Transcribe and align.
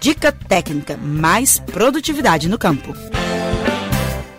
Dica 0.00 0.30
técnica, 0.30 0.96
mais 0.96 1.58
produtividade 1.58 2.48
no 2.48 2.56
campo. 2.56 2.94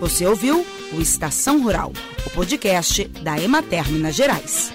Você 0.00 0.26
ouviu 0.26 0.66
o 0.92 1.00
Estação 1.00 1.62
Rural, 1.62 1.92
o 2.26 2.30
podcast 2.30 3.04
da 3.22 3.40
Emater 3.40 3.88
Minas 3.88 4.16
Gerais. 4.16 4.72